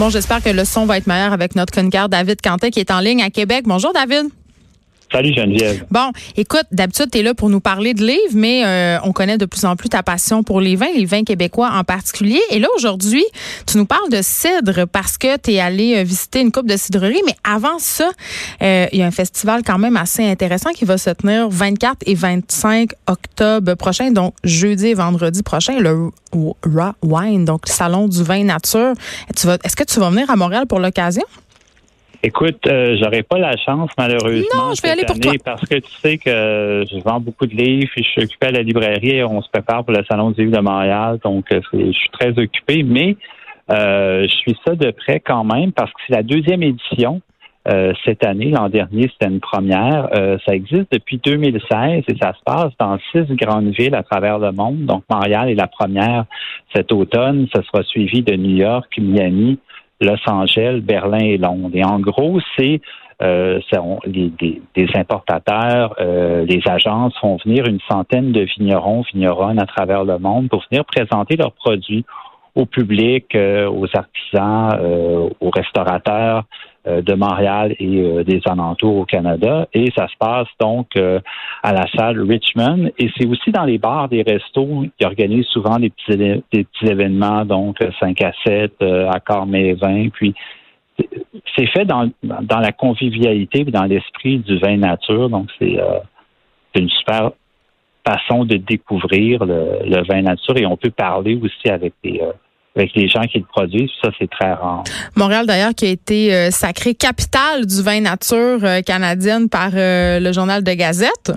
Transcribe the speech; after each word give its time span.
Bon, 0.00 0.08
j'espère 0.08 0.42
que 0.42 0.48
le 0.48 0.64
son 0.64 0.86
va 0.86 0.96
être 0.96 1.06
meilleur 1.06 1.34
avec 1.34 1.56
notre 1.56 1.74
chroniqueur 1.74 2.08
David 2.08 2.40
Cantet 2.40 2.70
qui 2.70 2.80
est 2.80 2.90
en 2.90 3.00
ligne 3.00 3.22
à 3.22 3.28
Québec. 3.28 3.64
Bonjour 3.66 3.92
David. 3.92 4.30
Salut 5.12 5.34
Geneviève. 5.34 5.84
Bon, 5.90 6.12
écoute, 6.36 6.66
d'habitude, 6.70 7.10
tu 7.10 7.18
es 7.18 7.22
là 7.22 7.34
pour 7.34 7.50
nous 7.50 7.58
parler 7.58 7.94
de 7.94 8.04
livres, 8.04 8.34
mais 8.34 8.64
euh, 8.64 8.98
on 9.02 9.12
connaît 9.12 9.38
de 9.38 9.44
plus 9.44 9.64
en 9.64 9.74
plus 9.74 9.88
ta 9.88 10.04
passion 10.04 10.44
pour 10.44 10.60
les 10.60 10.76
vins, 10.76 10.92
les 10.94 11.04
vins 11.04 11.24
québécois 11.24 11.70
en 11.72 11.82
particulier. 11.82 12.40
Et 12.50 12.60
là, 12.60 12.68
aujourd'hui, 12.76 13.24
tu 13.66 13.76
nous 13.76 13.86
parles 13.86 14.08
de 14.10 14.20
cidre 14.22 14.86
parce 14.86 15.18
que 15.18 15.36
tu 15.36 15.52
es 15.52 15.60
allé 15.60 15.96
euh, 15.96 16.04
visiter 16.04 16.40
une 16.40 16.52
coupe 16.52 16.68
de 16.68 16.76
cidrerie. 16.76 17.22
Mais 17.26 17.34
avant 17.42 17.80
ça, 17.80 18.10
euh, 18.62 18.86
il 18.92 19.00
y 19.00 19.02
a 19.02 19.06
un 19.06 19.10
festival 19.10 19.62
quand 19.66 19.78
même 19.78 19.96
assez 19.96 20.24
intéressant 20.24 20.70
qui 20.70 20.84
va 20.84 20.96
se 20.96 21.10
tenir 21.10 21.48
24 21.48 21.98
et 22.06 22.14
25 22.14 22.90
octobre 23.08 23.74
prochain, 23.74 24.12
donc 24.12 24.34
jeudi 24.44 24.88
et 24.88 24.94
vendredi 24.94 25.42
prochain, 25.42 25.80
le 25.80 26.10
Raw 26.32 26.92
Wine, 27.02 27.44
donc 27.44 27.68
le 27.68 27.72
Salon 27.72 28.06
du 28.06 28.22
vin 28.22 28.44
nature. 28.44 28.92
Est-ce 29.28 29.74
que 29.74 29.84
tu 29.84 29.98
vas 29.98 30.10
venir 30.10 30.30
à 30.30 30.36
Montréal 30.36 30.66
pour 30.68 30.78
l'occasion? 30.78 31.24
Écoute, 32.22 32.66
euh, 32.66 32.98
j'aurais 33.00 33.22
pas 33.22 33.38
la 33.38 33.56
chance 33.56 33.90
malheureusement 33.96 34.68
non, 34.68 34.74
je 34.74 34.82
vais 34.82 34.90
aller 34.90 35.04
pour 35.06 35.18
toi. 35.18 35.32
parce 35.42 35.66
que 35.66 35.76
tu 35.76 35.90
sais 35.90 36.18
que 36.18 36.84
je 36.90 37.02
vends 37.02 37.18
beaucoup 37.18 37.46
de 37.46 37.54
livres 37.54 37.90
et 37.96 38.02
je 38.02 38.08
suis 38.08 38.22
occupé 38.24 38.48
à 38.48 38.50
la 38.50 38.62
librairie 38.62 39.16
et 39.16 39.24
on 39.24 39.40
se 39.40 39.48
prépare 39.48 39.84
pour 39.84 39.94
le 39.94 40.04
salon 40.04 40.30
du 40.30 40.42
livre 40.42 40.56
de 40.56 40.62
Montréal, 40.62 41.18
donc 41.24 41.50
euh, 41.50 41.60
je 41.72 41.92
suis 41.92 42.10
très 42.10 42.38
occupé, 42.38 42.82
mais 42.82 43.16
euh, 43.70 44.26
je 44.28 44.34
suis 44.34 44.54
ça 44.66 44.74
de 44.74 44.90
près 44.90 45.20
quand 45.20 45.44
même 45.44 45.72
parce 45.72 45.90
que 45.92 45.98
c'est 46.06 46.14
la 46.14 46.22
deuxième 46.22 46.62
édition. 46.62 47.22
Euh, 47.68 47.92
cette 48.04 48.24
année, 48.24 48.50
l'an 48.50 48.68
dernier, 48.68 49.10
c'était 49.12 49.30
une 49.30 49.40
première. 49.40 50.08
ça 50.46 50.54
existe 50.54 50.92
depuis 50.92 51.18
2016 51.18 52.04
et 52.08 52.16
ça 52.20 52.32
se 52.32 52.42
passe 52.44 52.72
dans 52.78 52.98
six 53.12 53.34
grandes 53.34 53.70
villes 53.70 53.94
à 53.94 54.02
travers 54.02 54.38
le 54.38 54.50
monde. 54.52 54.84
Donc, 54.86 55.04
Montréal 55.10 55.50
est 55.50 55.54
la 55.54 55.66
première 55.66 56.24
cet 56.74 56.92
automne. 56.92 57.48
Ça 57.54 57.62
sera 57.62 57.82
suivi 57.84 58.22
de 58.22 58.34
New 58.34 58.56
York, 58.56 58.92
Miami, 58.98 59.58
Los 60.00 60.20
Angeles, 60.26 60.80
Berlin 60.80 61.18
et 61.18 61.36
Londres. 61.36 61.70
Et 61.74 61.84
en 61.84 62.00
gros, 62.00 62.40
c'est 62.56 62.80
euh, 63.22 63.60
des, 64.06 64.32
des, 64.74 64.88
importateurs, 64.94 65.94
euh, 66.00 66.44
les 66.46 66.62
agences 66.66 67.14
font 67.20 67.36
venir 67.44 67.66
une 67.66 67.80
centaine 67.88 68.32
de 68.32 68.46
vignerons, 68.56 69.02
vigneronnes 69.12 69.60
à 69.60 69.66
travers 69.66 70.04
le 70.04 70.18
monde 70.18 70.48
pour 70.48 70.64
venir 70.70 70.86
présenter 70.86 71.36
leurs 71.36 71.52
produits 71.52 72.06
au 72.54 72.66
public, 72.66 73.34
euh, 73.34 73.68
aux 73.68 73.86
artisans, 73.94 74.78
euh, 74.80 75.28
aux 75.40 75.50
restaurateurs 75.50 76.44
de 76.86 77.14
Montréal 77.14 77.74
et 77.78 78.24
des 78.24 78.40
alentours 78.46 78.96
au 78.96 79.04
Canada. 79.04 79.68
Et 79.74 79.90
ça 79.96 80.08
se 80.08 80.16
passe 80.18 80.48
donc 80.58 80.88
à 80.96 81.72
la 81.72 81.86
salle 81.94 82.22
Richmond. 82.22 82.90
Et 82.98 83.10
c'est 83.16 83.26
aussi 83.26 83.50
dans 83.50 83.64
les 83.64 83.78
bars, 83.78 84.08
des 84.08 84.22
restos 84.22 84.86
qui 84.98 85.04
organisent 85.04 85.48
souvent 85.48 85.78
des 85.78 85.90
petits, 85.90 86.16
des 86.16 86.42
petits 86.64 86.86
événements, 86.86 87.44
donc 87.44 87.76
5 88.00 88.22
à 88.22 88.32
7, 88.46 88.82
accords 89.12 89.46
mai 89.46 89.74
20. 89.74 90.08
Puis 90.10 90.34
c'est 91.56 91.66
fait 91.66 91.84
dans, 91.84 92.10
dans 92.22 92.60
la 92.60 92.72
convivialité 92.72 93.60
et 93.60 93.70
dans 93.70 93.84
l'esprit 93.84 94.38
du 94.38 94.58
vin 94.58 94.76
nature. 94.78 95.28
Donc 95.28 95.48
c'est 95.58 95.78
une 96.74 96.88
super 96.90 97.32
façon 98.06 98.44
de 98.44 98.56
découvrir 98.56 99.44
le, 99.44 100.02
vin 100.08 100.22
nature 100.22 100.56
et 100.56 100.66
on 100.66 100.76
peut 100.76 100.90
parler 100.90 101.38
aussi 101.40 101.68
avec 101.68 101.94
euh, 102.06 102.32
avec 102.76 102.94
les 102.94 103.08
gens 103.08 103.22
qui 103.22 103.38
le 103.38 103.44
produisent. 103.44 103.90
Ça, 104.02 104.10
c'est 104.18 104.30
très 104.30 104.52
rare. 104.52 104.84
Montréal, 105.16 105.46
d'ailleurs, 105.46 105.74
qui 105.74 105.86
a 105.86 105.90
été 105.90 106.34
euh, 106.34 106.50
sacrée 106.50 106.94
capitale 106.94 107.66
du 107.66 107.82
vin 107.82 108.00
nature 108.00 108.64
euh, 108.64 108.80
canadienne 108.82 109.48
par 109.48 109.70
le 109.74 110.32
journal 110.32 110.62
de 110.62 110.72
Gazette. 110.72 111.32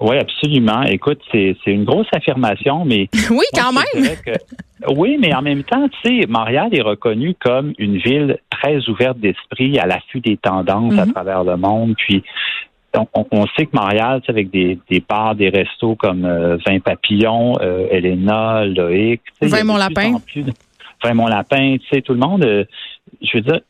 Oui, 0.00 0.16
absolument. 0.16 0.82
Écoute, 0.82 1.20
c'est 1.32 1.56
une 1.66 1.84
grosse 1.84 2.06
affirmation, 2.12 2.84
mais... 2.84 3.08
oui, 3.30 3.44
quand 3.52 3.72
même. 3.72 4.16
oui, 4.96 5.18
mais 5.20 5.34
en 5.34 5.42
même 5.42 5.64
temps, 5.64 5.88
tu 5.88 6.20
sais, 6.20 6.26
Montréal 6.28 6.68
est 6.72 6.82
reconnu 6.82 7.34
comme 7.40 7.72
une 7.78 7.98
ville 7.98 8.38
très 8.50 8.88
ouverte 8.88 9.18
d'esprit, 9.18 9.78
à 9.78 9.86
l'affût 9.86 10.20
des 10.20 10.36
tendances 10.36 10.96
à 10.96 11.06
mhm. 11.06 11.12
travers 11.12 11.42
le 11.42 11.56
monde. 11.56 11.94
Puis, 11.96 12.22
on, 12.94 13.46
sait 13.56 13.66
que 13.66 13.76
Montréal, 13.76 14.22
avec 14.26 14.50
des, 14.50 14.78
des 14.90 15.02
bars, 15.06 15.34
des 15.34 15.50
restos 15.50 15.94
comme 15.94 16.24
euh, 16.24 16.56
Vin 16.66 16.80
Papillon, 16.80 17.58
euh, 17.60 17.86
Elena, 17.90 18.64
Loïc. 18.64 19.20
Vin 19.40 19.64
Mon 19.64 19.76
Lapin. 19.76 20.14
Vin 21.02 21.14
Mon 21.14 21.26
Lapin, 21.26 21.76
tu 21.78 21.86
sais, 21.88 22.02
tout 22.02 22.12
le 22.12 22.18
monde, 22.18 22.44
euh, 22.44 22.64
je 23.22 23.38
veux 23.38 23.42
dire, 23.42 23.60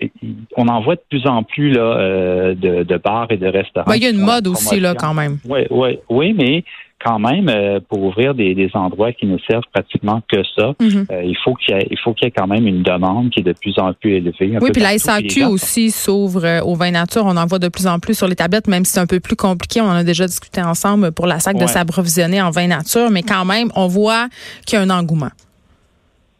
on 0.56 0.68
en 0.68 0.80
voit 0.80 0.96
de 0.96 1.02
plus 1.08 1.26
en 1.26 1.42
plus 1.42 1.72
là, 1.72 1.80
euh, 1.80 2.54
de, 2.54 2.82
de, 2.82 2.96
bars 2.96 3.26
et 3.30 3.36
de 3.36 3.46
restaurants. 3.46 3.92
Il 3.92 4.02
y 4.02 4.06
a 4.06 4.10
une 4.10 4.20
mode 4.20 4.46
aussi, 4.46 4.80
là, 4.80 4.94
quand 4.94 5.14
même. 5.14 5.38
Oui, 5.44 5.60
oui, 5.70 5.98
oui, 6.08 6.34
mais 6.36 6.64
quand 7.02 7.18
même, 7.18 7.48
euh, 7.48 7.80
pour 7.88 8.02
ouvrir 8.02 8.34
des, 8.34 8.54
des, 8.54 8.70
endroits 8.74 9.12
qui 9.12 9.26
ne 9.26 9.38
servent 9.38 9.64
pratiquement 9.72 10.20
que 10.30 10.42
ça, 10.56 10.74
mhm. 10.80 11.06
euh, 11.10 11.22
il 11.24 11.36
faut 11.44 11.54
qu'il 11.54 11.74
y, 11.74 11.78
ait, 11.78 11.88
il 11.90 11.98
faut 11.98 12.12
qu'il 12.12 12.26
y 12.26 12.28
ait 12.28 12.32
quand 12.32 12.46
même 12.46 12.66
une 12.66 12.82
demande 12.82 13.30
qui 13.30 13.40
est 13.40 13.44
de 13.44 13.52
plus 13.52 13.78
en 13.78 13.92
plus 13.92 14.14
élevée. 14.14 14.58
Oui, 14.60 14.70
puis 14.72 14.82
la 14.82 14.98
SAQ 14.98 15.44
aussi 15.44 15.90
s'ouvre 15.90 16.44
euh, 16.44 16.60
au 16.62 16.74
vin 16.74 16.90
nature. 16.90 17.22
On 17.24 17.36
en 17.36 17.46
voit 17.46 17.58
de 17.58 17.68
plus 17.68 17.86
en 17.86 17.98
plus 17.98 18.14
sur 18.14 18.26
les 18.26 18.36
tablettes, 18.36 18.66
même 18.66 18.84
si 18.84 18.92
c'est 18.92 19.00
un 19.00 19.06
peu 19.06 19.20
plus 19.20 19.36
compliqué. 19.36 19.80
On 19.80 19.86
en 19.86 19.96
a 19.96 20.04
déjà 20.04 20.26
discuté 20.26 20.60
ensemble 20.60 21.12
pour 21.12 21.26
la 21.26 21.38
SAC 21.38 21.56
de 21.56 21.66
s'approvisionner 21.66 22.42
en 22.42 22.50
vin 22.50 22.66
nature, 22.66 23.10
mais 23.10 23.22
quand 23.22 23.44
même, 23.44 23.70
on 23.76 23.86
voit 23.86 24.26
qu'il 24.66 24.78
y 24.78 24.82
a 24.82 24.84
un 24.84 24.90
engouement. 24.90 25.30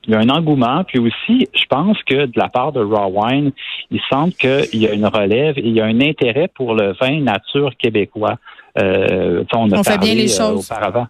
Il 0.08 0.12
y 0.12 0.14
a 0.14 0.20
un 0.20 0.28
engouement, 0.30 0.84
puis 0.84 0.98
aussi, 0.98 1.48
je 1.54 1.64
pense 1.68 1.98
que 2.04 2.26
de 2.26 2.32
la 2.36 2.48
part 2.48 2.72
de 2.72 2.80
Raw 2.80 3.12
Wine, 3.12 3.52
il 3.90 4.00
semble 4.08 4.32
qu'il 4.32 4.80
y 4.80 4.86
a 4.86 4.94
une 4.94 5.06
relève 5.06 5.58
et 5.58 5.66
il 5.66 5.74
y 5.74 5.82
a 5.82 5.84
un 5.84 6.00
intérêt 6.00 6.48
pour 6.48 6.74
le 6.74 6.94
vin 6.98 7.20
nature 7.20 7.76
québécois. 7.76 8.38
Euh, 8.78 9.44
on, 9.54 9.70
a 9.70 9.82
fait 9.82 9.98
bien 9.98 10.14
les 10.14 10.40
euh, 10.40 10.44
choses. 10.44 10.70
auparavant. 10.70 11.06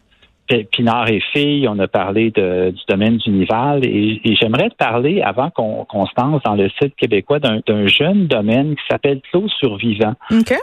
Pinard 0.73 1.09
et 1.11 1.21
Filles, 1.33 1.69
on 1.69 1.79
a 1.79 1.89
parlé 1.89 2.31
de, 2.31 2.71
du 2.71 2.83
domaine 2.89 3.19
du 3.19 3.31
Nival 3.31 3.84
et, 3.84 4.21
j'aimerais 4.41 4.71
te 4.71 4.77
parler, 4.77 5.21
avant 5.21 5.51
qu'on 5.51 6.07
se 6.07 6.12
lance 6.17 6.43
dans 6.43 6.55
le 6.55 6.71
site 6.81 6.95
québécois, 6.97 7.39
d'un 7.39 7.87
jeune 7.87 8.27
domaine 8.27 8.75
qui 8.75 8.83
s'appelle 8.91 9.21
Clos 9.31 9.49
Survivant. 9.49 10.15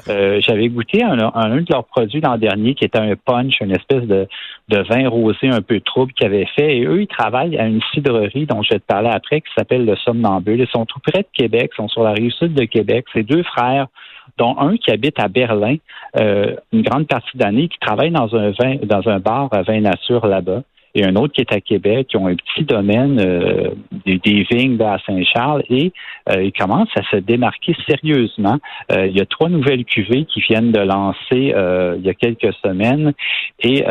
Euh, 0.10 0.40
j'avais 0.42 0.70
goûté 0.70 1.04
un, 1.04 1.20
un, 1.20 1.62
de 1.62 1.66
leurs 1.70 1.86
produits 1.86 2.22
l'an 2.22 2.38
dernier 2.38 2.74
qui 2.74 2.86
était 2.86 3.00
un 3.00 3.16
punch, 3.16 3.60
une 3.62 3.76
espèce 3.76 4.04
de, 4.04 4.28
de 4.70 4.78
vin 4.80 5.08
rosé 5.08 5.50
un 5.50 5.62
peu 5.62 5.80
trouble 5.82 6.14
qu'ils 6.14 6.26
avaient 6.26 6.48
fait. 6.56 6.78
Et 6.78 6.86
eux, 6.86 7.02
ils 7.02 7.08
travaillent 7.08 7.58
à 7.58 7.68
une 7.68 7.82
cidrerie 7.94 8.46
dont 8.46 8.64
je 8.64 8.74
vais 8.74 8.80
te 8.80 8.86
parler 8.86 9.10
après 9.10 9.42
qui 9.42 9.50
s'appelle 9.56 9.86
le 9.86 9.96
Somnambule. 9.98 10.62
Ils 10.62 10.68
sont 10.68 10.86
tout 10.86 11.00
près 11.00 11.22
de 11.22 11.28
Québec, 11.34 11.72
ils 11.74 11.78
sont 11.78 11.90
sur 11.90 12.04
la 12.04 12.14
rive 12.14 12.32
sud 12.32 12.54
de 12.54 12.66
Québec. 12.66 13.06
C'est 13.14 13.24
deux 13.24 13.44
frères 13.44 13.88
dont 14.38 14.58
un 14.60 14.78
qui 14.78 14.92
habite 14.92 15.20
à 15.20 15.28
Berlin 15.28 15.78
euh, 16.18 16.56
une 16.74 16.82
grande 16.82 17.08
partie 17.08 17.38
d'année, 17.38 17.68
qui 17.68 17.80
travaille 17.80 18.12
dans 18.12 18.36
un 18.36 18.52
vin, 18.52 18.76
dans 18.84 19.08
un 19.08 19.20
bar 19.20 19.50
à 19.52 19.62
vin 19.64 19.82
nature 19.82 20.26
là-bas 20.26 20.62
et 20.96 21.04
un 21.04 21.16
autre 21.18 21.34
qui 21.34 21.42
est 21.42 21.54
à 21.54 21.60
Québec, 21.60 22.08
qui 22.08 22.18
ont 22.18 22.28
un 22.28 22.36
petit 22.36 22.64
domaine 22.64 23.20
euh, 23.20 23.72
des, 24.06 24.48
vignes 24.50 24.82
à 24.82 24.98
Saint-Charles 25.06 25.64
et 25.70 25.92
euh, 26.30 26.42
ils 26.42 26.54
commencent 26.54 26.96
à 26.96 27.04
se 27.12 27.18
démarquer 27.18 27.76
sérieusement. 27.88 28.58
Euh, 28.92 29.06
il 29.08 29.16
y 29.16 29.22
a 29.22 29.26
trois 29.26 29.50
nouvelles 29.50 29.84
cuvées 29.84 30.24
qui 30.24 30.40
viennent 30.40 30.72
de 30.72 30.80
lancer 30.80 31.54
il 31.98 32.06
y 32.06 32.10
a 32.10 32.14
quelques 32.14 32.54
semaines 32.64 33.14
et 33.62 33.84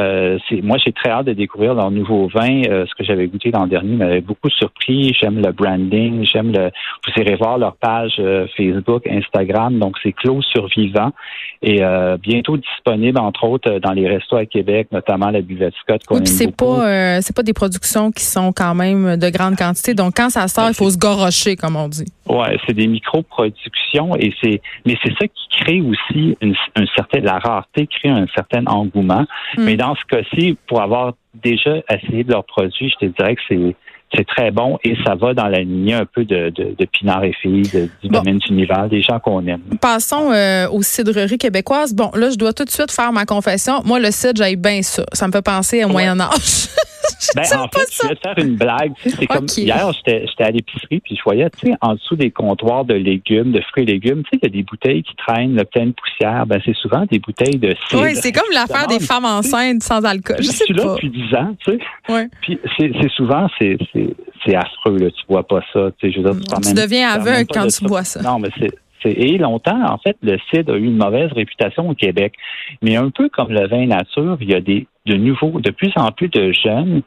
c'est 0.48 0.62
moi 0.62 0.78
j'ai 0.84 0.92
très 0.92 1.10
hâte 1.10 1.26
de 1.26 1.32
découvrir 1.32 1.74
leur 1.74 1.90
nouveau 1.90 2.28
vin. 2.28 2.62
ce 2.62 2.94
que 2.94 3.04
j'avais 3.04 3.26
goûté 3.26 3.50
l'an 3.50 3.66
dernier 3.66 3.96
m'avait 3.96 4.20
beaucoup 4.20 4.48
surpris. 4.48 5.14
J'aime 5.20 5.42
le 5.44 5.52
branding, 5.52 6.24
j'aime 6.24 6.52
le. 6.52 6.70
Vous 7.06 7.22
irez 7.22 7.36
voir 7.36 7.58
leur 7.58 7.76
page 7.76 8.20
Facebook, 8.56 9.06
Instagram. 9.06 9.78
Donc 9.78 9.96
c'est 10.02 10.12
Clos 10.12 10.42
Survivant 10.42 11.10
et 11.62 11.80
bientôt 12.20 12.56
disponible 12.56 13.18
entre 13.18 13.44
autres 13.44 13.78
dans 13.78 13.92
les 13.92 14.08
restos 14.08 14.36
à 14.36 14.46
Québec, 14.46 14.88
notamment 14.92 15.30
la 15.30 15.42
Buvette 15.42 15.74
Scott 15.82 16.02
qu'on 16.06 16.16
aime 16.16 16.50
beaucoup. 16.58 16.80
Euh, 16.94 17.18
c'est 17.22 17.34
pas 17.34 17.42
des 17.42 17.52
productions 17.52 18.10
qui 18.10 18.24
sont 18.24 18.52
quand 18.52 18.74
même 18.74 19.16
de 19.16 19.30
grande 19.30 19.56
quantité. 19.56 19.94
Donc, 19.94 20.14
quand 20.16 20.30
ça 20.30 20.48
sort, 20.48 20.68
il 20.68 20.74
faut 20.74 20.90
se 20.90 20.98
gorocher, 20.98 21.56
comme 21.56 21.76
on 21.76 21.88
dit. 21.88 22.06
Ouais, 22.26 22.56
c'est 22.66 22.72
des 22.72 22.86
micro-productions 22.86 24.16
et 24.16 24.32
c'est, 24.42 24.60
mais 24.86 24.96
c'est 25.02 25.12
ça 25.18 25.26
qui 25.26 25.48
crée 25.60 25.80
aussi 25.80 26.36
une, 26.40 26.54
certain, 26.96 27.20
la 27.20 27.38
rareté 27.38 27.86
crée 27.86 28.10
un 28.10 28.26
certain 28.34 28.64
engouement. 28.66 29.26
Hmm. 29.56 29.64
Mais 29.64 29.76
dans 29.76 29.94
ce 29.94 30.04
cas-ci, 30.08 30.56
pour 30.66 30.80
avoir 30.82 31.14
déjà 31.34 31.76
essayé 31.90 32.24
de 32.24 32.32
leurs 32.32 32.44
produits, 32.44 32.90
je 32.90 33.06
te 33.06 33.12
dirais 33.12 33.34
que 33.36 33.42
c'est, 33.48 33.76
c'est 34.16 34.26
très 34.26 34.50
bon 34.50 34.78
et 34.84 34.94
ça 35.04 35.14
va 35.14 35.34
dans 35.34 35.48
la 35.48 35.60
lignée 35.60 35.94
un 35.94 36.06
peu 36.06 36.24
de, 36.24 36.50
de, 36.50 36.84
Pinard 36.86 37.24
et 37.24 37.32
Filles, 37.32 37.90
du 38.02 38.08
domaine 38.08 38.38
du 38.38 38.52
Nival, 38.52 38.88
des 38.88 39.02
gens 39.02 39.18
qu'on 39.18 39.46
aime. 39.46 39.60
Passons 39.80 40.30
euh, 40.32 40.68
aux 40.68 40.82
cidreries 40.82 41.38
québécoises. 41.38 41.94
Bon, 41.94 42.10
là, 42.14 42.30
je 42.30 42.36
dois 42.36 42.52
tout 42.52 42.64
de 42.64 42.70
suite 42.70 42.90
faire 42.90 43.12
ma 43.12 43.24
confession. 43.24 43.82
Moi, 43.84 44.00
le 44.00 44.10
cidre, 44.10 44.36
j'aille 44.36 44.56
bien 44.56 44.82
ça. 44.82 45.04
Ça 45.12 45.26
me 45.26 45.32
fait 45.32 45.42
penser 45.42 45.84
au 45.84 45.88
Moyen 45.88 46.20
Âge. 46.20 46.68
ben, 47.34 47.42
en 47.58 47.68
fait, 47.68 47.88
je 47.90 48.08
vais 48.08 48.14
te 48.14 48.20
faire 48.20 48.38
une 48.38 48.56
blague. 48.56 48.92
Tu 49.02 49.10
sais, 49.10 49.16
c'est 49.20 49.26
comme 49.26 49.46
hier, 49.56 49.92
j'étais 49.92 50.24
à 50.38 50.50
l'épicerie, 50.50 51.00
puis 51.00 51.16
je 51.16 51.22
voyais, 51.22 51.48
tu 51.50 51.68
sais, 51.68 51.74
en 51.80 51.94
dessous 51.94 52.16
des 52.16 52.30
comptoirs 52.30 52.84
de 52.84 52.94
légumes, 52.94 53.52
de 53.52 53.60
fruits 53.60 53.84
et 53.84 53.86
légumes, 53.86 54.22
tu 54.24 54.30
sais, 54.32 54.38
il 54.42 54.44
y 54.44 54.46
a 54.46 54.48
des 54.50 54.62
bouteilles 54.62 55.02
qui 55.02 55.14
traînent 55.16 55.54
le 55.54 55.64
pleine 55.64 55.92
poussière. 55.92 56.46
Ben, 56.46 56.60
c'est 56.64 56.76
souvent 56.76 57.04
des 57.10 57.18
bouteilles 57.18 57.58
de 57.58 57.74
cidre. 57.88 58.02
Oui, 58.02 58.14
c'est 58.14 58.32
comme 58.32 58.50
l'affaire 58.52 58.86
des 58.86 59.00
femmes 59.00 59.24
enceintes 59.24 59.82
sans 59.82 60.04
alcool. 60.04 60.36
Je 60.40 60.50
suis 60.50 60.74
là 60.74 60.94
depuis 60.94 61.10
10 61.10 61.34
ans, 61.36 61.56
tu 61.64 61.72
sais. 61.72 61.78
Ouais. 62.12 62.28
Puis 62.42 62.58
c'est 62.78 63.10
souvent, 63.16 63.48
c'est 63.58 63.78
affreux, 64.54 64.98
là. 64.98 65.10
Tu 65.10 65.22
vois 65.28 65.46
pas 65.46 65.60
ça. 65.72 65.90
Tu, 65.98 66.06
sais, 66.06 66.12
je 66.12 66.20
veux 66.20 66.32
dire, 66.32 66.40
tu, 66.40 66.68
tu 66.68 66.74
deviens 66.74 67.10
aveugle 67.10 67.46
quand 67.52 67.66
tu 67.66 67.84
bois 67.84 68.04
ça. 68.04 68.22
Non, 68.22 68.38
mais 68.38 68.48
c'est 68.58 68.70
et 69.04 69.38
longtemps, 69.38 69.82
en 69.84 69.98
fait, 69.98 70.16
le 70.22 70.38
cidre 70.50 70.74
a 70.74 70.76
eu 70.76 70.84
une 70.84 70.96
mauvaise 70.96 71.32
réputation 71.32 71.88
au 71.88 71.94
Québec. 71.94 72.34
Mais 72.82 72.96
un 72.96 73.10
peu 73.10 73.28
comme 73.28 73.52
le 73.52 73.66
vin 73.66 73.86
nature, 73.86 74.38
il 74.40 74.50
y 74.50 74.54
a 74.54 74.60
des 74.60 74.86
de 75.06 75.16
nouveaux, 75.16 75.60
de 75.60 75.70
plus 75.70 75.92
en 75.96 76.10
plus 76.12 76.28
de 76.28 76.52
jeunes 76.52 77.02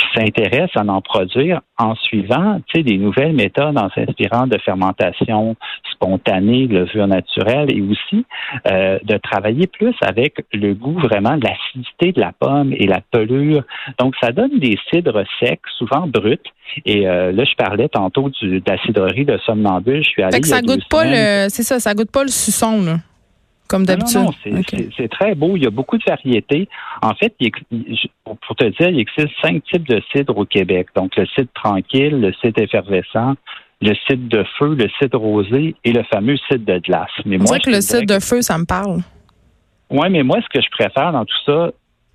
qui 0.00 0.20
s'intéressent 0.20 0.76
à 0.76 0.90
en 0.90 1.00
produire 1.00 1.60
en 1.78 1.94
suivant 1.94 2.60
des 2.74 2.96
nouvelles 2.96 3.34
méthodes, 3.34 3.76
en 3.78 3.90
s'inspirant 3.90 4.46
de 4.46 4.58
fermentation 4.58 5.56
spontanée, 5.92 6.66
levure 6.66 7.06
naturelle 7.06 7.68
et 7.74 7.80
aussi 7.82 8.24
euh, 8.70 8.98
de 9.02 9.16
travailler 9.18 9.66
plus 9.66 9.94
avec 10.00 10.44
le 10.52 10.74
goût 10.74 10.98
vraiment 10.98 11.36
de 11.36 11.44
l'acidité 11.44 12.12
de 12.12 12.20
la 12.20 12.32
pomme 12.32 12.72
et 12.72 12.86
la 12.86 13.00
pelure. 13.10 13.62
Donc, 13.98 14.14
ça 14.20 14.32
donne 14.32 14.58
des 14.58 14.78
cidres 14.90 15.24
secs, 15.38 15.60
souvent 15.78 16.06
bruts. 16.06 16.38
Et 16.86 17.08
euh, 17.08 17.32
là, 17.32 17.44
je 17.44 17.54
parlais 17.56 17.88
tantôt 17.88 18.30
du, 18.30 18.60
de 18.60 18.70
la 18.70 18.78
cidrerie 18.78 19.24
de 19.24 19.38
Somnambule. 19.44 20.02
Je 20.02 20.08
suis 20.08 20.22
allé. 20.22 20.36
Fait 20.36 20.40
que 20.40 20.48
ça 20.48 20.62
goûte 20.62 20.88
pas 20.88 21.04
le, 21.04 21.48
c'est 21.48 21.62
ça, 21.62 21.80
ça 21.80 21.94
goûte 21.94 22.10
pas 22.10 22.22
le 22.22 22.28
suçon, 22.28 22.82
là 22.82 22.96
comme 23.70 23.86
d'habitude. 23.86 24.20
Non, 24.20 24.32
non, 24.46 24.62
c'est 24.96 25.08
très 25.08 25.36
beau. 25.36 25.56
Il 25.56 25.62
y 25.62 25.66
a 25.66 25.70
beaucoup 25.70 25.96
de 25.96 26.02
variétés. 26.04 26.68
En 27.02 27.14
fait, 27.14 27.32
pour 28.24 28.56
te 28.56 28.64
dire, 28.64 28.88
il 28.88 28.98
existe 28.98 29.32
cinq 29.40 29.62
types 29.64 29.88
de 29.88 30.02
cidre 30.12 30.36
au 30.36 30.44
Québec. 30.44 30.88
Donc, 30.96 31.14
le 31.16 31.24
cidre 31.26 31.48
tranquille, 31.54 32.20
le 32.20 32.32
cidre 32.40 32.60
effervescent, 32.60 33.34
le 33.80 33.94
cidre 34.06 34.28
de 34.28 34.44
feu, 34.58 34.74
le 34.74 34.88
cidre 34.98 35.18
rosé 35.18 35.76
et 35.84 35.92
le 35.92 36.02
fameux 36.12 36.36
cidre 36.48 36.64
de 36.66 36.78
glace. 36.80 37.10
Mais 37.24 37.38
moi, 37.38 37.60
que 37.60 37.70
le 37.70 37.80
cidre 37.80 38.12
de 38.12 38.20
feu, 38.20 38.42
ça 38.42 38.58
me 38.58 38.64
parle. 38.64 38.98
Oui, 39.88 40.08
mais 40.10 40.24
moi, 40.24 40.38
ce 40.42 40.48
que 40.48 40.60
je 40.60 40.70
préfère 40.70 41.12
dans 41.12 41.24
tout 41.24 41.40
ça, 41.46 41.70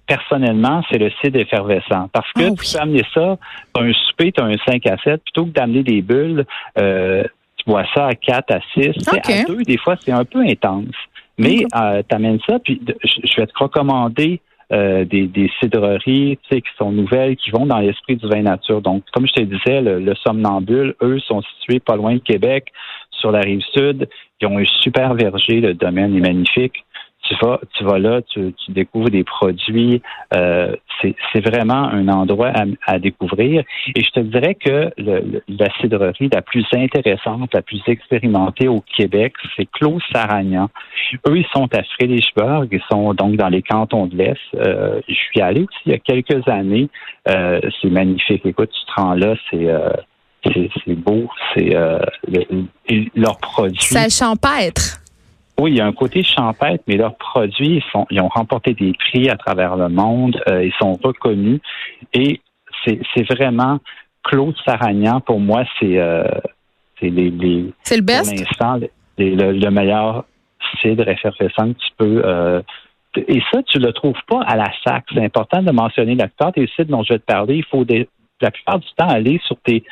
personnellement, 0.08 0.84
c'est 0.92 0.98
le 0.98 1.10
cidre 1.22 1.40
effervescent. 1.40 2.10
Parce 2.12 2.32
que 2.34 2.44
ah 2.44 2.52
tu 2.52 2.74
peux 2.74 2.82
amener 2.82 3.04
ça, 3.14 3.38
tu 3.74 3.82
un 3.82 3.94
souper, 3.94 4.34
tu 4.34 4.42
as 4.42 4.46
un 4.46 4.58
5 4.68 4.86
à 4.88 4.98
7, 4.98 5.24
plutôt 5.24 5.46
que 5.46 5.52
d'amener 5.52 5.84
des 5.84 6.02
bulles, 6.02 6.46
euh, 6.78 7.24
tu 7.58 7.66
bois 7.66 7.86
ça 7.94 8.08
à 8.08 8.14
4 8.14 8.52
à 8.52 8.60
6. 8.74 8.92
À 9.08 9.44
2, 9.48 9.64
des 9.64 9.78
fois, 9.78 9.96
c'est 10.04 10.12
un 10.12 10.26
peu 10.26 10.42
intense. 10.42 10.94
Mais 11.38 11.66
euh, 11.76 12.02
tu 12.08 12.16
amènes 12.16 12.40
ça, 12.48 12.60
puis 12.60 12.82
je 13.04 13.42
vais 13.42 13.48
te 13.48 13.58
recommander 13.58 14.40
euh, 14.72 15.06
des, 15.06 15.28
des 15.28 15.52
cidreries 15.60 16.40
qui 16.48 16.62
sont 16.78 16.92
nouvelles, 16.92 17.36
qui 17.36 17.52
vont 17.52 17.66
dans 17.66 17.80
l'esprit 17.80 18.16
du 18.16 18.28
vin 18.28 18.42
nature. 18.42 18.82
Donc, 18.82 19.04
comme 19.14 19.28
je 19.28 19.34
te 19.34 19.42
disais, 19.42 19.82
le, 19.82 20.16
Somnambule, 20.16 20.96
eux, 21.02 21.20
sont 21.20 21.42
situés 21.42 21.80
pas 21.80 21.96
loin 21.96 22.16
de 22.16 22.20
Québec, 22.20 22.72
sur 23.12 23.32
la 23.32 23.42
rive 23.42 23.62
sud. 23.74 24.10
Ils 24.42 24.48
ont 24.48 24.58
un 24.58 24.66
super 24.82 25.14
verger, 25.14 25.62
le 25.62 25.74
domaine 25.74 26.16
est 26.16 26.20
magnifique 26.20 26.84
tu 27.28 27.36
vas, 27.42 27.60
tu 27.74 27.84
vas 27.84 27.98
là, 27.98 28.22
tu, 28.22 28.54
découvres 28.70 29.10
des 29.10 29.24
produits. 29.24 30.02
Euh, 30.36 30.76
c'est 31.02 31.46
vraiment 31.46 31.90
un 31.90 32.08
endroit 32.08 32.52
à, 32.86 33.00
découvrir. 33.00 33.64
Et 33.96 34.04
je 34.04 34.10
te 34.12 34.20
dirais 34.20 34.56
que 34.56 34.92
le, 34.98 35.44
la 35.48 35.70
cidrerie 35.80 36.30
la 36.32 36.42
plus 36.42 36.66
intéressante, 36.74 37.54
la 37.54 37.62
plus 37.62 37.82
expérimentée 37.88 38.68
au 38.68 38.82
Québec, 38.82 39.34
c'est 39.56 39.66
Clos 39.66 40.00
Saragnan. 40.12 40.70
Eux, 41.28 41.38
ils 41.38 41.48
sont 41.54 41.68
à 41.74 41.84
Frédérichburg, 41.98 42.68
ils 42.72 42.82
sont 42.92 43.14
donc 43.14 43.36
dans 43.36 43.50
les 43.50 43.62
cantons 43.62 44.08
de 44.08 44.16
l'Est. 44.16 44.38
Euh, 44.56 45.02
je 45.08 45.14
suis 45.14 45.42
allé 45.42 45.62
aussi 45.62 45.80
il 45.86 45.92
y 45.92 45.96
a 45.96 46.00
quelques 46.00 46.48
années. 46.48 46.90
Euh, 47.30 47.60
c'est 47.82 47.90
magnifique. 47.90 48.46
Écoute, 48.46 48.72
tu 48.72 48.86
te 48.86 49.02
rends 49.02 49.14
là, 49.14 49.36
c'est 49.50 49.68
c'est 50.86 50.94
beau, 50.94 51.28
c'est 51.56 51.76
leurs 53.16 53.38
produits. 53.40 53.82
Ça 53.82 54.10
champêtre. 54.10 55.05
Oui, 55.60 55.72
il 55.72 55.78
y 55.78 55.82
a 55.82 55.86
un 55.86 55.94
côté 55.94 56.22
champêtre, 56.22 56.84
mais 56.88 56.98
leurs 56.98 57.16
produits, 57.16 57.78
ils, 57.78 57.84
sont, 57.92 58.06
ils 58.12 58.20
ont 58.20 58.28
remporté 58.28 58.74
des 58.74 58.94
prix 58.94 59.30
à 59.30 59.38
travers 59.38 59.78
le 59.78 59.88
monde, 59.88 60.42
euh, 60.50 60.66
ils 60.66 60.74
sont 60.80 60.94
reconnus 61.02 61.62
et 62.14 62.42
c'est 62.86 63.34
vraiment 63.34 63.80
Claude 64.24 64.56
Saragnan, 64.66 65.22
pour 65.22 65.40
moi, 65.40 65.64
c'est 65.80 65.98
euh, 65.98 66.24
les, 67.02 67.10
les 67.10 67.74
le 67.92 68.02
best? 68.02 68.32
Pour 68.32 68.40
l'instant, 68.40 68.80
le, 69.18 69.70
meilleur 69.70 70.26
cidre 70.82 71.08
effervescent 71.08 71.74
que 71.74 71.80
tu 71.80 71.92
peux. 71.98 72.22
Euh, 72.26 72.62
et 73.16 73.42
ça, 73.52 73.64
tu 73.64 73.80
le 73.80 73.94
trouves 73.94 74.20
pas 74.28 74.42
à 74.46 74.56
la 74.56 74.72
SAC. 74.84 75.06
C'est 75.14 75.24
important 75.24 75.62
de 75.62 75.72
mentionner 75.72 76.16
la 76.16 76.28
plupart 76.28 76.52
des 76.52 76.68
cidres 76.76 76.92
dont 76.92 77.04
je 77.04 77.14
vais 77.14 77.20
te 77.20 77.26
parler. 77.26 77.58
Il 77.58 77.66
faut 77.66 77.86
des, 77.86 78.10
la 78.42 78.52
plupart 78.52 78.80
du 78.80 78.88
temps 78.98 79.08
aller 79.08 79.40
sur 79.46 79.58
tes 79.64 79.84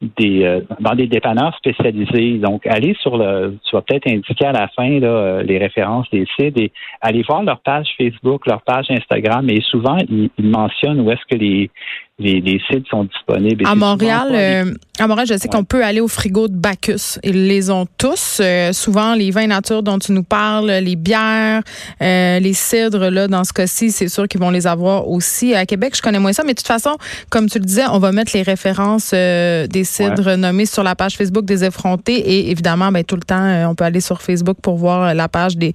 des 0.00 0.44
euh, 0.44 0.60
dans 0.80 0.94
des 0.94 1.06
dépanneurs 1.06 1.56
spécialisés. 1.56 2.38
Donc, 2.38 2.66
allez 2.66 2.94
sur 3.00 3.16
le, 3.16 3.56
tu 3.64 3.74
vas 3.74 3.82
peut-être 3.82 4.06
indiquer 4.06 4.46
à 4.46 4.52
la 4.52 4.68
fin 4.68 5.00
là, 5.00 5.08
euh, 5.08 5.42
les 5.42 5.58
références 5.58 6.08
des 6.10 6.26
sites 6.36 6.58
et 6.58 6.72
allez 7.00 7.22
voir 7.22 7.42
leur 7.42 7.60
page 7.60 7.88
Facebook, 7.96 8.46
leur 8.46 8.62
page 8.62 8.86
Instagram. 8.90 9.48
Et 9.50 9.60
souvent, 9.62 9.96
ils, 10.08 10.30
ils 10.38 10.48
mentionnent 10.48 11.00
où 11.00 11.10
est-ce 11.10 11.24
que 11.28 11.36
les 11.36 11.70
les, 12.18 12.60
sites 12.68 12.86
sont 12.88 13.04
disponibles. 13.04 13.64
À 13.64 13.76
Montréal, 13.76 14.28
euh, 14.32 14.74
à 14.98 15.06
Montréal, 15.06 15.28
je 15.30 15.36
sais 15.36 15.46
qu'on 15.46 15.62
peut 15.62 15.84
aller 15.84 16.00
au 16.00 16.08
frigo 16.08 16.48
de 16.48 16.54
Bacchus. 16.54 17.20
Ils 17.22 17.46
les 17.46 17.70
ont 17.70 17.86
tous. 17.96 18.38
Euh, 18.40 18.72
souvent, 18.72 19.14
les 19.14 19.30
vins 19.30 19.46
nature 19.46 19.84
dont 19.84 20.00
tu 20.00 20.10
nous 20.10 20.24
parles, 20.24 20.68
les 20.82 20.96
bières, 20.96 21.62
euh, 22.02 22.40
les 22.40 22.54
cidres, 22.54 23.08
là, 23.08 23.28
dans 23.28 23.44
ce 23.44 23.52
cas-ci, 23.52 23.92
c'est 23.92 24.08
sûr 24.08 24.26
qu'ils 24.26 24.40
vont 24.40 24.50
les 24.50 24.66
avoir 24.66 25.08
aussi. 25.08 25.54
À 25.54 25.64
Québec, 25.64 25.94
je 25.96 26.02
connais 26.02 26.18
moins 26.18 26.32
ça, 26.32 26.42
mais 26.42 26.54
de 26.54 26.58
toute 26.58 26.66
façon, 26.66 26.96
comme 27.30 27.48
tu 27.48 27.60
le 27.60 27.64
disais, 27.64 27.84
on 27.92 28.00
va 28.00 28.10
mettre 28.10 28.32
les 28.34 28.42
références 28.42 29.12
des 29.12 29.84
cidres 29.84 30.36
nommés 30.36 30.66
sur 30.66 30.82
la 30.82 30.96
page 30.96 31.16
Facebook 31.16 31.44
des 31.44 31.64
effrontés 31.64 32.16
et 32.18 32.50
évidemment, 32.50 32.90
ben, 32.90 33.04
tout 33.04 33.16
le 33.16 33.22
temps, 33.22 33.68
on 33.68 33.76
peut 33.76 33.84
aller 33.84 34.00
sur 34.00 34.22
Facebook 34.22 34.56
pour 34.60 34.76
voir 34.76 35.14
la 35.14 35.28
page 35.28 35.56
des, 35.56 35.72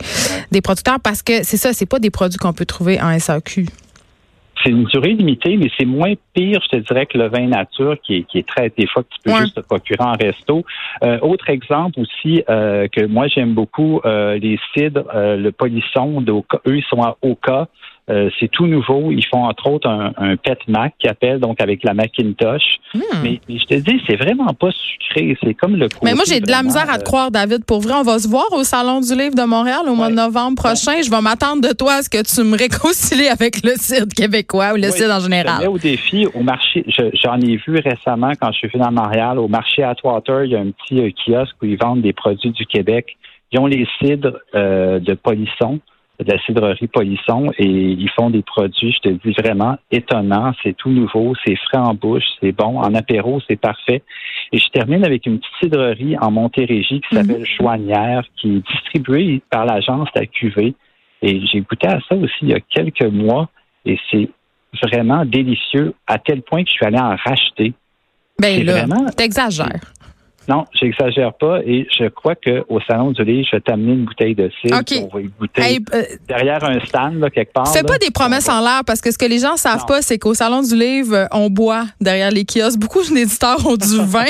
des 0.51 0.61
producteurs 0.61 0.99
parce 0.99 1.21
que 1.21 1.43
c'est 1.43 1.57
ça, 1.57 1.71
c'est 1.71 1.85
pas 1.85 1.99
des 1.99 2.09
produits 2.09 2.37
qu'on 2.37 2.53
peut 2.53 2.65
trouver 2.65 3.01
en 3.01 3.17
SAQ 3.17 3.67
c'est 4.63 4.71
une 4.71 4.85
durée 4.85 5.13
limitée, 5.13 5.57
mais 5.57 5.69
c'est 5.77 5.85
moins 5.85 6.13
pire, 6.33 6.59
je 6.63 6.77
te 6.77 6.83
dirais, 6.83 7.05
que 7.05 7.17
le 7.17 7.27
vin 7.27 7.47
nature 7.47 7.97
qui 8.01 8.17
est, 8.17 8.23
qui 8.23 8.39
est 8.39 8.47
très, 8.47 8.71
des 8.77 8.87
fois, 8.87 9.03
que 9.03 9.09
tu 9.09 9.19
peux 9.23 9.35
juste 9.41 9.55
te 9.55 9.61
procurer 9.61 10.03
en 10.03 10.13
resto. 10.13 10.63
Euh, 11.03 11.19
autre 11.21 11.49
exemple 11.49 11.99
aussi 11.99 12.43
euh, 12.49 12.87
que 12.87 13.05
moi 13.05 13.27
j'aime 13.27 13.53
beaucoup, 13.53 14.01
euh, 14.05 14.37
les 14.37 14.59
cidres, 14.73 15.05
le 15.13 15.51
polisson, 15.51 16.23
eux, 16.67 16.77
ils 16.77 16.83
sont 16.83 17.01
à 17.01 17.17
Oka. 17.21 17.67
Euh, 18.09 18.29
c'est 18.37 18.49
tout 18.49 18.67
nouveau. 18.67 19.11
Ils 19.11 19.25
font 19.25 19.45
entre 19.45 19.67
autres 19.69 19.87
un, 19.87 20.11
un 20.17 20.35
pet 20.35 20.57
Mac 20.67 20.93
qui 20.99 21.07
appelle 21.07 21.39
donc 21.39 21.61
avec 21.61 21.83
la 21.83 21.93
Macintosh. 21.93 22.79
Hmm. 22.93 22.99
Mais, 23.23 23.39
je 23.47 23.63
te 23.63 23.75
dis, 23.75 24.01
c'est 24.05 24.17
vraiment 24.17 24.53
pas 24.53 24.71
sucré. 24.71 25.37
C'est 25.41 25.53
comme 25.53 25.77
le. 25.77 25.87
Mais 26.03 26.13
moi, 26.13 26.23
j'ai 26.27 26.41
de 26.41 26.51
la 26.51 26.63
misère 26.63 26.89
à 26.89 26.97
te 26.97 27.01
euh, 27.01 27.05
croire, 27.05 27.31
David. 27.31 27.63
Pour 27.63 27.79
vrai, 27.79 27.93
on 27.93 28.03
va 28.03 28.19
se 28.19 28.27
voir 28.27 28.47
au 28.51 28.63
Salon 28.65 28.99
du 28.99 29.15
Livre 29.15 29.35
de 29.35 29.43
Montréal 29.43 29.83
au 29.87 29.95
mois 29.95 30.09
de 30.09 30.15
novembre 30.15 30.55
prochain. 30.55 31.01
Je 31.01 31.09
vais 31.09 31.21
m'attendre 31.21 31.61
de 31.61 31.73
toi 31.73 31.93
à 31.93 32.01
ce 32.01 32.09
que 32.09 32.21
tu 32.23 32.45
me 32.45 32.57
réconcilies 32.57 33.27
avec 33.29 33.63
le 33.63 33.75
cidre 33.75 34.13
québécois 34.13 34.73
ou 34.73 34.75
le 34.75 34.89
cidre 34.91 35.13
en 35.13 35.19
général. 35.21 35.65
au 35.69 35.77
défi, 35.77 36.27
au 36.33 36.43
marché, 36.43 36.85
j'en 37.23 37.39
ai 37.39 37.55
vu 37.55 37.79
récemment 37.79 38.31
quand 38.39 38.51
je 38.51 38.57
suis 38.57 38.67
venu 38.67 38.83
à 38.83 38.91
Montréal, 38.91 39.39
au 39.39 39.47
marché 39.47 39.81
Atwater, 39.81 40.43
il 40.43 40.51
y 40.51 40.55
a 40.57 40.59
un 40.59 40.71
petit 40.71 40.99
euh, 40.99 41.09
kiosque 41.25 41.55
où 41.61 41.65
ils 41.67 41.77
vendent 41.77 42.01
des 42.01 42.13
produits 42.13 42.51
du 42.51 42.65
Québec. 42.65 43.17
Ils 43.53 43.59
ont 43.59 43.67
les 43.67 43.87
cidres 44.01 44.39
de 44.53 45.13
polisson 45.13 45.79
de 46.23 46.31
la 46.31 46.39
cidrerie 46.43 46.87
Polisson 46.87 47.51
et 47.57 47.65
ils 47.65 48.09
font 48.09 48.29
des 48.29 48.41
produits, 48.41 48.93
je 48.93 49.09
te 49.09 49.09
dis 49.09 49.33
vraiment 49.33 49.77
étonnants. 49.91 50.53
C'est 50.63 50.75
tout 50.75 50.89
nouveau, 50.89 51.33
c'est 51.45 51.55
frais 51.55 51.77
en 51.77 51.93
bouche, 51.93 52.23
c'est 52.41 52.51
bon. 52.51 52.79
En 52.79 52.93
apéro, 52.93 53.39
c'est 53.47 53.59
parfait. 53.59 54.01
Et 54.51 54.57
je 54.57 54.67
termine 54.69 55.05
avec 55.05 55.25
une 55.25 55.39
petite 55.39 55.53
cidrerie 55.61 56.17
en 56.19 56.31
Montérégie 56.31 57.01
qui 57.01 57.15
s'appelle 57.15 57.41
mhm. 57.41 57.45
Chouanière, 57.45 58.23
qui 58.37 58.57
est 58.57 58.67
distribuée 58.71 59.41
par 59.49 59.65
l'agence 59.65 60.09
La 60.15 60.25
Cuvée. 60.25 60.75
Et 61.21 61.41
j'ai 61.47 61.61
goûté 61.61 61.87
à 61.87 61.99
ça 62.07 62.15
aussi 62.15 62.33
il 62.41 62.49
y 62.49 62.53
a 62.53 62.59
quelques 62.59 63.05
mois 63.05 63.49
et 63.85 63.97
c'est 64.11 64.29
vraiment 64.83 65.25
délicieux 65.25 65.93
à 66.07 66.17
tel 66.17 66.41
point 66.41 66.63
que 66.63 66.69
je 66.69 66.73
suis 66.73 66.85
allé 66.85 66.99
en 66.99 67.15
racheter. 67.15 67.73
Ben 68.39 68.65
là, 68.65 68.85
t'exagères. 69.15 69.93
Non, 70.47 70.65
j'exagère 70.73 71.33
pas 71.33 71.59
et 71.65 71.87
je 71.97 72.09
crois 72.09 72.35
qu'au 72.35 72.79
Salon 72.85 73.11
du 73.11 73.23
Livre, 73.23 73.47
je 73.49 73.55
vais 73.55 73.61
t'amener 73.61 73.93
une 73.93 74.05
bouteille 74.05 74.35
de 74.35 74.51
cidre. 74.61 74.77
On 75.03 75.15
va 75.15 75.21
y 75.21 75.29
goûter 75.39 75.79
euh, 75.93 76.03
derrière 76.27 76.63
un 76.65 76.79
stand, 76.81 77.19
là, 77.19 77.29
quelque 77.29 77.53
part. 77.53 77.71
Fais 77.71 77.83
pas 77.83 77.97
des 77.97 78.11
promesses 78.11 78.49
en 78.49 78.59
l'air 78.59 78.81
parce 78.85 78.99
que 78.99 79.11
ce 79.11 79.17
que 79.17 79.25
les 79.25 79.39
gens 79.39 79.55
savent 79.55 79.85
pas, 79.85 80.01
c'est 80.01 80.17
qu'au 80.17 80.33
Salon 80.33 80.61
du 80.61 80.75
Livre, 80.75 81.27
on 81.31 81.49
boit 81.49 81.85
derrière 82.01 82.29
les 82.29 82.43
kiosques. 82.43 82.77
Beaucoup 82.77 83.01
d'éditeurs 83.03 83.65
ont 83.65 83.77
du 83.77 83.97
vin. 84.01 84.25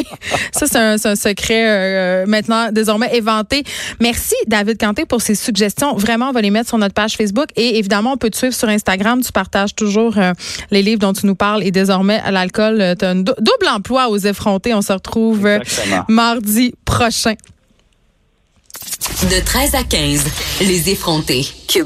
Ça, 0.51 0.67
c'est 0.67 0.77
un, 0.77 0.95
un, 1.03 1.15
secret 1.15 1.65
euh, 1.65 2.25
maintenant 2.27 2.71
désormais 2.71 3.15
éventé. 3.15 3.63
Merci, 3.99 4.35
David 4.45 4.77
Canté, 4.79 5.05
pour 5.05 5.21
ces 5.21 5.35
suggestions. 5.35 5.95
Vraiment, 5.95 6.29
on 6.29 6.31
va 6.31 6.41
les 6.41 6.51
mettre 6.51 6.69
sur 6.69 6.77
notre 6.77 6.93
page 6.93 7.15
Facebook 7.15 7.47
et 7.55 7.79
évidemment, 7.79 8.13
on 8.13 8.17
peut 8.17 8.29
te 8.29 8.37
suivre 8.37 8.53
sur 8.53 8.69
Instagram. 8.69 9.21
Tu 9.21 9.31
partages 9.31 9.73
toujours 9.73 10.17
euh, 10.17 10.33
les 10.69 10.83
livres 10.83 10.99
dont 10.99 11.13
tu 11.13 11.25
nous 11.25 11.35
parles 11.35 11.63
et 11.63 11.71
désormais, 11.71 12.21
à 12.23 12.29
l'alcool, 12.29 12.95
tu 12.99 13.05
as 13.05 13.09
un 13.09 13.15
double 13.15 13.67
emploi 13.73 14.09
aux 14.09 14.17
effrontés. 14.17 14.75
On 14.75 14.83
se 14.83 14.93
retrouve 14.93 15.47
mardi 16.07 16.73
prochain. 16.85 17.35
De 19.23 19.43
13 19.43 19.75
à 19.75 19.83
15, 19.83 20.25
les 20.61 20.89
effrontés. 20.89 21.45
Cube 21.67 21.81